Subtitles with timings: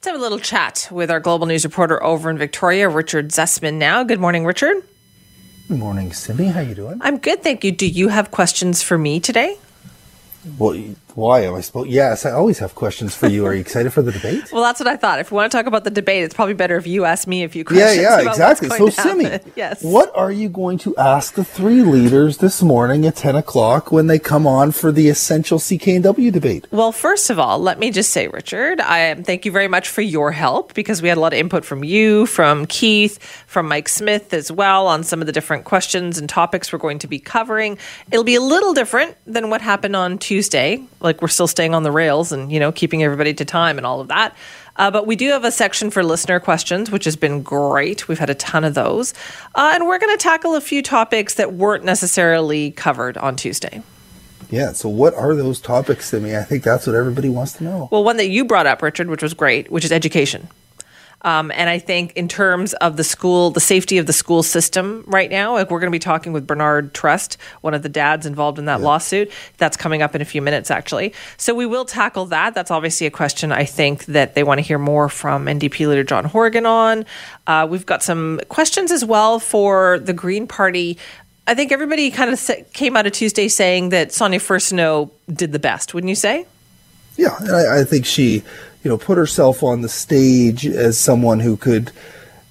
[0.00, 3.74] Let's have a little chat with our global news reporter over in Victoria, Richard Zussman.
[3.74, 4.82] Now, good morning, Richard.
[5.68, 6.46] Good morning, Simi.
[6.46, 6.96] How you doing?
[7.02, 7.70] I'm good, thank you.
[7.70, 9.58] Do you have questions for me today?
[10.56, 10.82] Well,
[11.14, 11.90] why am I supposed?
[11.90, 13.46] Yes, I always have questions for you.
[13.46, 14.44] Are you excited for the debate?
[14.52, 15.20] Well, that's what I thought.
[15.20, 17.44] If we want to talk about the debate, it's probably better if you ask me
[17.44, 17.96] a few questions.
[17.96, 18.68] Yeah, yeah, exactly.
[18.68, 19.82] So, Simi, yes.
[19.82, 24.06] what are you going to ask the three leaders this morning at ten o'clock when
[24.06, 26.66] they come on for the essential CKNW debate?
[26.70, 30.02] Well, first of all, let me just say, Richard, I thank you very much for
[30.02, 33.88] your help because we had a lot of input from you, from Keith, from Mike
[33.88, 37.18] Smith as well on some of the different questions and topics we're going to be
[37.18, 37.78] covering.
[38.10, 40.82] It'll be a little different than what happened on Tuesday.
[41.00, 43.86] Like we're still staying on the rails and, you know, keeping everybody to time and
[43.86, 44.36] all of that.
[44.76, 48.08] Uh, but we do have a section for listener questions, which has been great.
[48.08, 49.12] We've had a ton of those.
[49.54, 53.82] Uh, and we're going to tackle a few topics that weren't necessarily covered on Tuesday.
[54.50, 54.72] Yeah.
[54.72, 56.36] So, what are those topics, Simi?
[56.36, 57.88] I think that's what everybody wants to know.
[57.92, 60.48] Well, one that you brought up, Richard, which was great, which is education.
[61.22, 65.04] Um, and I think in terms of the school, the safety of the school system
[65.06, 68.26] right now, like we're going to be talking with Bernard Trest, one of the dads
[68.26, 68.86] involved in that yeah.
[68.86, 69.30] lawsuit.
[69.58, 71.12] That's coming up in a few minutes, actually.
[71.36, 72.54] So we will tackle that.
[72.54, 76.04] That's obviously a question I think that they want to hear more from NDP leader
[76.04, 77.04] John Horgan on.
[77.46, 80.98] Uh, we've got some questions as well for the Green Party.
[81.46, 85.58] I think everybody kind of came out of Tuesday saying that Sonia Furstenau did the
[85.58, 86.46] best, wouldn't you say?
[87.16, 88.42] Yeah, and I, I think she
[88.82, 91.92] you know, put herself on the stage as someone who could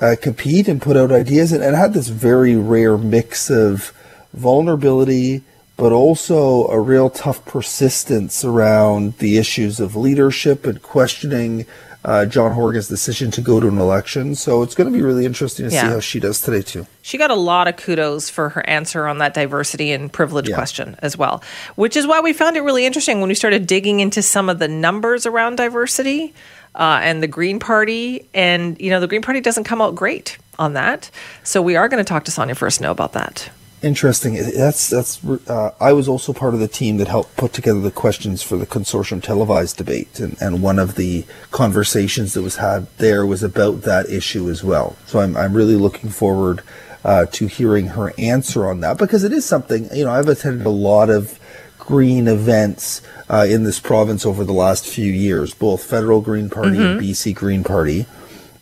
[0.00, 3.92] uh, compete and put out ideas and, and had this very rare mix of
[4.32, 5.42] vulnerability,
[5.76, 11.66] but also a real tough persistence around the issues of leadership and questioning
[12.04, 14.34] uh, John Horgan's decision to go to an election.
[14.34, 15.82] So it's going to be really interesting to yeah.
[15.82, 16.86] see how she does today, too.
[17.02, 20.54] She got a lot of kudos for her answer on that diversity and privilege yeah.
[20.54, 21.42] question as well,
[21.76, 24.58] which is why we found it really interesting when we started digging into some of
[24.58, 26.34] the numbers around diversity
[26.74, 28.28] uh, and the Green Party.
[28.34, 31.10] And, you know, the Green Party doesn't come out great on that.
[31.42, 33.50] So we are going to talk to Sonia Furstenau about that
[33.84, 34.34] interesting.
[34.34, 35.24] That's that's.
[35.24, 38.56] Uh, I was also part of the team that helped put together the questions for
[38.56, 43.42] the consortium televised debate, and, and one of the conversations that was had there was
[43.42, 44.96] about that issue as well.
[45.06, 46.62] So I'm I'm really looking forward
[47.04, 49.88] uh, to hearing her answer on that because it is something.
[49.94, 51.38] You know, I've attended a lot of
[51.78, 56.78] green events uh, in this province over the last few years, both federal Green Party
[56.78, 56.98] mm-hmm.
[56.98, 58.06] and BC Green Party,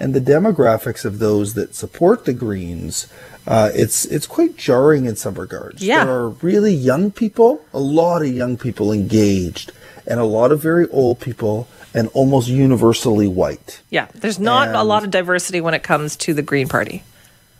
[0.00, 3.08] and the demographics of those that support the Greens
[3.48, 5.82] uh, it's it's quite jarring in some regards.
[5.82, 6.04] Yeah.
[6.04, 9.72] There are really young people, a lot of young people engaged,
[10.06, 13.80] and a lot of very old people, and almost universally white.
[13.88, 17.04] Yeah, there's not and, a lot of diversity when it comes to the Green Party.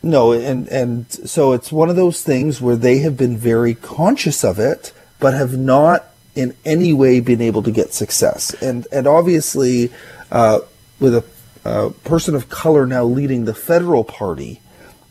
[0.03, 4.45] No, and and so it's one of those things where they have been very conscious
[4.45, 8.53] of it, but have not in any way been able to get success.
[8.63, 9.91] And and obviously,
[10.31, 10.59] uh,
[11.01, 11.25] with a,
[11.65, 14.61] a person of color now leading the federal party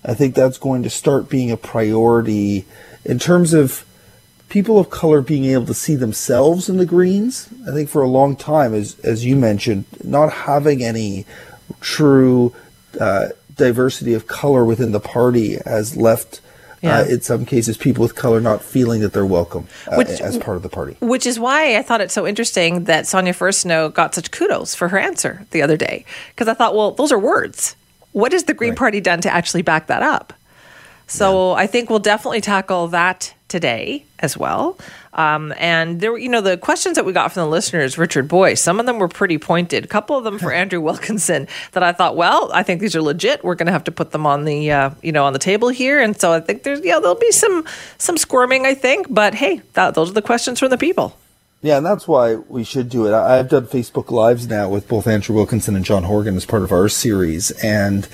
[0.07, 2.65] I think that's going to start being a priority
[3.03, 3.85] in terms of
[4.47, 7.49] people of color being able to see themselves in the Greens.
[7.67, 11.25] I think for a long time, as as you mentioned, not having any
[11.81, 12.55] true
[12.99, 16.39] uh, diversity of color within the party has left.
[16.83, 16.99] Uh, yeah.
[16.99, 20.37] Uh, in some cases, people with color not feeling that they're welcome uh, which, as
[20.37, 20.95] part of the party.
[20.99, 24.89] Which is why I thought it so interesting that Sonia Furstenau got such kudos for
[24.89, 26.05] her answer the other day.
[26.29, 27.75] Because I thought, well, those are words.
[28.11, 28.77] What has the Green right.
[28.77, 30.33] Party done to actually back that up?
[31.07, 31.61] So yeah.
[31.63, 34.77] I think we'll definitely tackle that today as well.
[35.17, 38.61] Um, and there, you know, the questions that we got from the listeners, Richard Boyce,
[38.61, 39.83] some of them were pretty pointed.
[39.83, 43.01] A couple of them for Andrew Wilkinson that I thought, well, I think these are
[43.01, 43.43] legit.
[43.43, 45.69] We're going to have to put them on the, uh, you know, on the table
[45.69, 45.99] here.
[45.99, 47.65] And so I think there's, yeah, there'll be some
[47.97, 49.07] some squirming, I think.
[49.09, 51.17] But hey, that, those are the questions from the people.
[51.63, 53.13] Yeah, and that's why we should do it.
[53.13, 56.71] I've done Facebook Lives now with both Andrew Wilkinson and John Horgan as part of
[56.71, 58.07] our series, and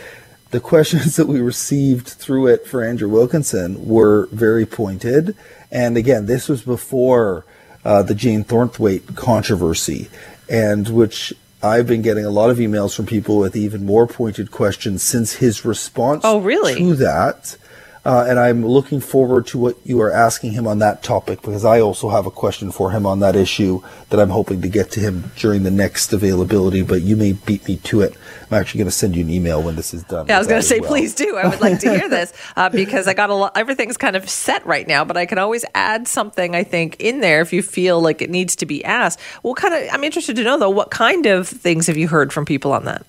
[0.54, 5.36] the questions that we received through it for Andrew Wilkinson were very pointed.
[5.70, 7.44] And again, this was before
[7.84, 10.10] uh, the Jane Thornthwaite controversy,
[10.48, 14.52] and which I've been getting a lot of emails from people with even more pointed
[14.52, 16.76] questions since his response oh, really?
[16.76, 17.58] to that.
[18.06, 21.64] Uh, and I'm looking forward to what you are asking him on that topic because
[21.64, 24.92] I also have a question for him on that issue that I'm hoping to get
[24.92, 26.82] to him during the next availability.
[26.82, 28.18] But you may beat me to it.
[28.52, 30.28] I'm actually going to send you an email when this is done.
[30.28, 30.90] Yeah, I was going to say, well.
[30.90, 31.38] please do.
[31.38, 33.56] I would like to hear this uh, because I got a lot.
[33.56, 36.56] Everything's kind of set right now, but I can always add something.
[36.56, 39.20] I think in there if you feel like it needs to be asked.
[39.44, 39.90] Well, kind of.
[39.94, 42.84] I'm interested to know though, what kind of things have you heard from people on
[42.84, 43.06] that?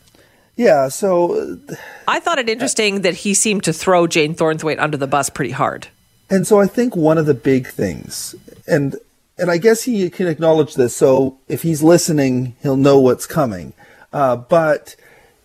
[0.56, 1.58] Yeah, so
[2.06, 5.50] I thought it interesting that he seemed to throw Jane Thornthwaite under the bus pretty
[5.50, 5.88] hard.
[6.30, 8.34] And so I think one of the big things,
[8.66, 8.96] and
[9.36, 10.94] and I guess he can acknowledge this.
[10.94, 13.72] So if he's listening, he'll know what's coming.
[14.12, 14.94] Uh, but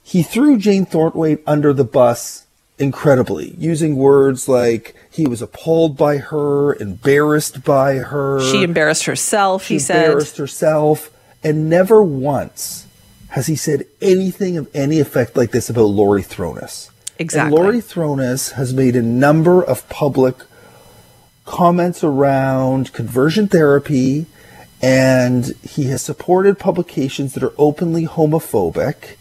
[0.04, 2.46] he threw Jane Thornthwaite under the bus
[2.78, 8.40] incredibly, using words like he was appalled by her, embarrassed by her.
[8.40, 10.06] She embarrassed herself, she he said.
[10.06, 11.12] embarrassed herself,
[11.44, 12.86] and never once
[13.30, 16.90] has he said anything of any effect like this about Laurie Throness.
[17.18, 17.56] Exactly.
[17.56, 20.36] And Laurie Throness has made a number of public
[21.46, 24.26] comments around conversion therapy,
[24.81, 29.18] and he has supported publications that are openly homophobic.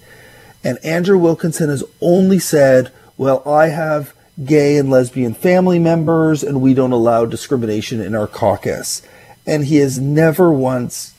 [0.62, 4.14] And Andrew Wilkinson has only said, well, I have
[4.44, 9.02] gay and lesbian family members, and we don't allow discrimination in our caucus.
[9.46, 11.14] And he has never once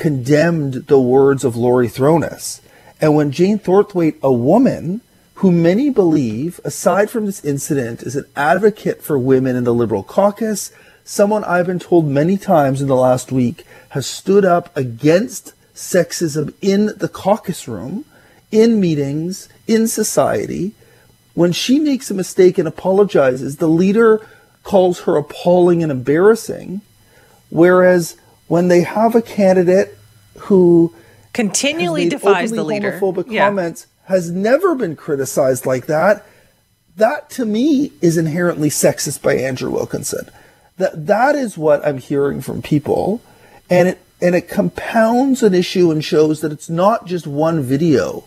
[0.00, 2.62] condemned the words of Laurie Throness.
[3.02, 5.02] And when Jane Thornthwaite, a woman
[5.34, 10.02] who many believe, aside from this incident, is an advocate for women in the Liberal
[10.02, 10.72] caucus,
[11.04, 16.54] someone I've been told many times in the last week has stood up against sexism
[16.62, 18.06] in the caucus room,
[18.50, 20.72] in meetings, in society.
[21.34, 24.26] When she makes a mistake and apologizes, the leader
[24.62, 26.80] calls her appalling and embarrassing.
[27.50, 28.16] Whereas
[28.50, 29.96] when they have a candidate
[30.36, 30.92] who
[31.32, 32.98] continually defies the leader.
[33.00, 33.46] homophobic Yeah.
[33.46, 36.26] comments has never been criticized like that.
[36.96, 40.28] That to me is inherently sexist by Andrew Wilkinson.
[40.78, 43.20] That that is what I'm hearing from people,
[43.70, 48.24] and it and it compounds an issue and shows that it's not just one video.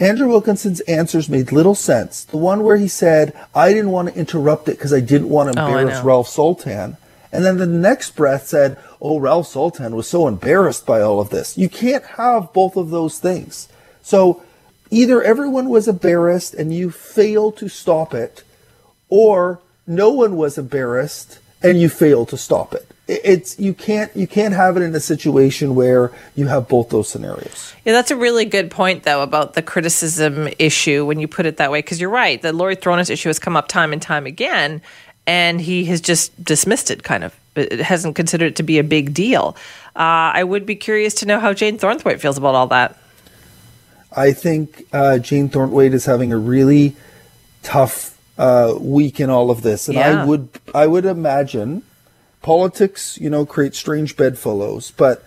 [0.00, 2.24] Andrew Wilkinson's answers made little sense.
[2.24, 5.52] The one where he said, I didn't want to interrupt it because I didn't want
[5.52, 6.04] to Oh, embarrass know.
[6.04, 6.96] Ralph Sultan.
[7.32, 11.30] And then the next breath said, Oh, Ralph Sultan was so embarrassed by all of
[11.30, 11.56] this.
[11.56, 13.68] You can't have both of those things.
[14.02, 14.42] So
[14.90, 18.42] either everyone was embarrassed and you failed to stop it,
[19.08, 22.86] or no one was embarrassed and you failed to stop it.
[23.06, 26.88] It- It's you can't you can't have it in a situation where you have both
[26.90, 27.74] those scenarios.
[27.84, 31.56] Yeah, that's a really good point, though, about the criticism issue when you put it
[31.58, 31.78] that way.
[31.80, 34.80] Because you're right, the Laurie Throness issue has come up time and time again,
[35.30, 37.04] and he has just dismissed it.
[37.04, 39.56] Kind of, it hasn't considered it to be a big deal.
[39.94, 42.98] Uh, I would be curious to know how Jane Thornthwaite feels about all that.
[44.16, 46.96] I think uh, Jane Thornthwaite is having a really
[47.62, 50.22] tough uh, week in all of this, and Yeah.
[50.22, 51.82] I would I would imagine
[52.42, 55.22] politics, you know, create strange bedfellows, but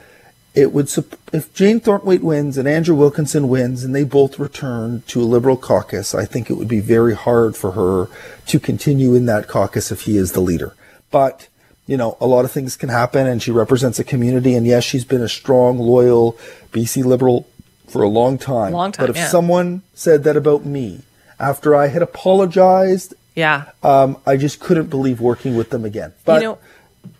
[0.56, 0.88] it would
[1.34, 5.58] if Jane Thornthwaite wins and Andrew Wilkinson wins, and they both return to a Liberal
[5.58, 6.14] caucus.
[6.14, 8.08] I think it would be very hard for her
[8.48, 10.76] to continue in that caucus if he is the leader.
[11.12, 11.48] But
[11.86, 14.56] you know, a lot of things can happen, and she represents a community.
[14.56, 16.38] And yes, she's been a strong, loyal
[16.72, 17.46] BC Liberal
[17.90, 18.72] for a long time.
[18.74, 19.28] Long time, But if yeah.
[19.28, 21.02] someone said that about me
[21.40, 23.66] after I had apologized, Yeah.
[23.84, 26.14] um, I just couldn't believe working with them again.
[26.26, 26.58] But you know,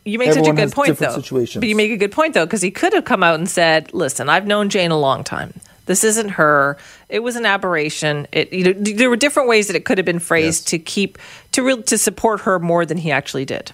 [0.06, 1.16] you make such a good point, though.
[1.16, 1.62] situations.
[1.62, 3.94] But you make a good point, though, because he could have come out and said,
[3.94, 5.54] "Listen, I've known Jane a long time.
[5.86, 6.78] This isn't her.
[7.10, 8.26] It was an aberration.
[8.32, 10.70] It, you know, there were different ways that it could have been phrased Yes.
[10.72, 11.18] to keep
[11.52, 13.72] to real to support her more than he actually did.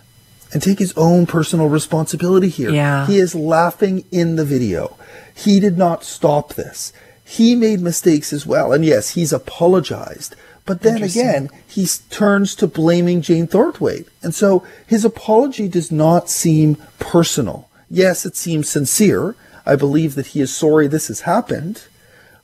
[0.51, 2.71] and take his own personal responsibility here.
[2.71, 3.05] Yeah.
[3.05, 4.97] He is laughing in the video.
[5.35, 6.91] He did not stop this.
[7.23, 8.73] He made mistakes as well.
[8.73, 10.35] And yes, he's apologized.
[10.69, 14.05] But then again, he turns to blaming Jane Thornthwaite.
[14.21, 17.67] And so his apology does not seem personal.
[17.89, 19.35] Yes, it seems sincere.
[19.65, 21.85] I believe that he is sorry this has happened,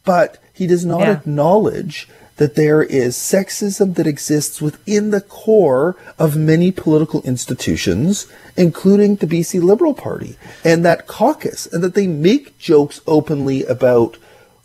[0.05, 1.11] but he does not Yeah.
[1.11, 2.07] acknowledge
[2.37, 8.25] that there is sexism that exists within the core of many political institutions,
[8.57, 14.17] including the BC Liberal Party and that caucus, and that they make jokes openly about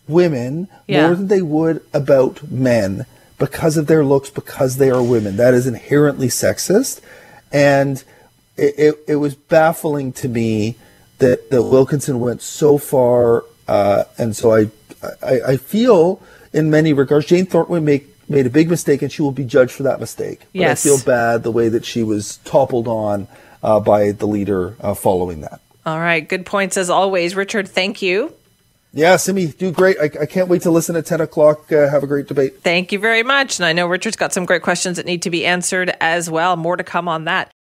[0.09, 1.09] women Yeah.
[1.09, 3.05] more than they would about men
[3.41, 5.37] because of their looks, because they are women.
[5.37, 7.01] That is inherently sexist.
[7.51, 8.05] And
[8.57, 10.77] it, it, it was baffling to me
[11.19, 13.45] that, that Wilkinson went so far.
[13.67, 14.71] Uh, and so I,
[15.23, 19.23] I, I feel in many regards, Jane Thornton make, made a big mistake and she
[19.23, 20.41] will be judged for that mistake.
[20.41, 20.87] But Yes.
[20.87, 23.27] I feel bad the way that she was toppled on
[23.63, 25.61] uh, by the leader uh, following that.
[25.87, 27.67] All right, good points as always, Richard.
[27.67, 28.35] Thank you.
[28.93, 29.97] Yeah, Simi, do great.
[30.01, 31.71] I, I can't wait to listen at 10 o'clock.
[31.71, 32.63] Uh, have a great debate.
[32.63, 33.59] Thank you very much.
[33.59, 36.57] And I know Richard's got some great questions that need to be answered as well.
[36.57, 37.53] More to come on that.